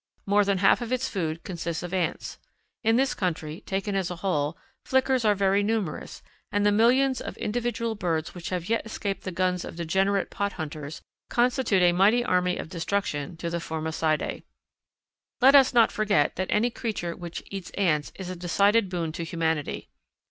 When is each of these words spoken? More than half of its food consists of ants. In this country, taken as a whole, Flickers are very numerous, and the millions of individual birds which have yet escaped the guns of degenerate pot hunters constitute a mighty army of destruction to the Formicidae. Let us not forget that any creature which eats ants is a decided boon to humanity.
More 0.25 0.43
than 0.43 0.57
half 0.57 0.81
of 0.81 0.91
its 0.91 1.07
food 1.07 1.43
consists 1.43 1.83
of 1.83 1.93
ants. 1.93 2.39
In 2.83 2.95
this 2.95 3.13
country, 3.13 3.61
taken 3.67 3.95
as 3.95 4.09
a 4.09 4.15
whole, 4.15 4.57
Flickers 4.83 5.23
are 5.23 5.35
very 5.35 5.61
numerous, 5.61 6.23
and 6.51 6.65
the 6.65 6.71
millions 6.71 7.21
of 7.21 7.37
individual 7.37 7.93
birds 7.93 8.33
which 8.33 8.49
have 8.49 8.67
yet 8.67 8.83
escaped 8.83 9.25
the 9.25 9.31
guns 9.31 9.63
of 9.63 9.75
degenerate 9.75 10.31
pot 10.31 10.53
hunters 10.53 11.03
constitute 11.29 11.83
a 11.83 11.91
mighty 11.91 12.25
army 12.25 12.57
of 12.57 12.67
destruction 12.67 13.37
to 13.37 13.51
the 13.51 13.59
Formicidae. 13.59 14.41
Let 15.39 15.53
us 15.53 15.71
not 15.71 15.91
forget 15.91 16.35
that 16.35 16.47
any 16.49 16.71
creature 16.71 17.15
which 17.15 17.43
eats 17.51 17.69
ants 17.77 18.11
is 18.15 18.31
a 18.31 18.35
decided 18.35 18.89
boon 18.89 19.11
to 19.11 19.23
humanity. 19.23 19.91